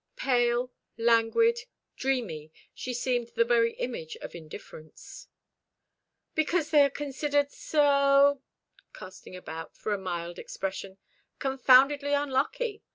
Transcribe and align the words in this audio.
Pale, 0.15 0.71
languid, 0.97 1.59
dreamy, 1.95 2.51
she 2.73 2.91
seemed 2.91 3.27
the 3.35 3.45
very 3.45 3.73
image 3.73 4.15
of 4.17 4.33
indifference. 4.33 5.27
"Because 6.33 6.71
they 6.71 6.81
are 6.83 6.89
considered 6.89 7.51
so" 7.51 8.41
casting 8.95 9.35
about 9.35 9.77
for 9.77 9.93
a 9.93 9.99
mild 9.99 10.39
expression 10.39 10.97
"confoundedly 11.37 12.13
unlucky. 12.13 12.81